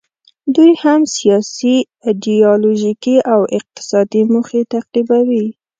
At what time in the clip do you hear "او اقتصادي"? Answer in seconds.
3.33-4.21